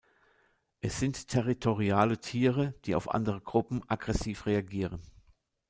Es 0.79 0.99
sind 0.99 1.27
territoriale 1.27 2.17
Tiere, 2.19 2.73
die 2.85 2.95
auf 2.95 3.11
andere 3.11 3.39
Gruppen 3.39 3.83
aggressiv 3.87 4.47
reagieren. 4.47 4.99